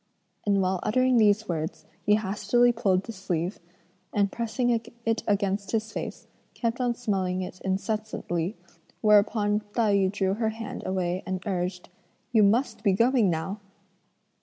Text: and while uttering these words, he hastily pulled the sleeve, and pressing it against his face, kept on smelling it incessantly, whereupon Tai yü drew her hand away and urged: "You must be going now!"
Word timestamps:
and 0.47 0.63
while 0.63 0.79
uttering 0.81 1.17
these 1.17 1.47
words, 1.47 1.85
he 2.07 2.15
hastily 2.15 2.71
pulled 2.71 3.03
the 3.03 3.11
sleeve, 3.11 3.59
and 4.11 4.31
pressing 4.31 4.71
it 5.05 5.21
against 5.27 5.73
his 5.73 5.91
face, 5.91 6.25
kept 6.55 6.81
on 6.81 6.95
smelling 6.95 7.43
it 7.43 7.61
incessantly, 7.63 8.57
whereupon 9.01 9.59
Tai 9.75 9.93
yü 9.93 10.11
drew 10.11 10.33
her 10.33 10.49
hand 10.49 10.81
away 10.87 11.21
and 11.27 11.45
urged: 11.45 11.89
"You 12.31 12.41
must 12.41 12.81
be 12.83 12.93
going 12.93 13.29
now!" 13.29 13.59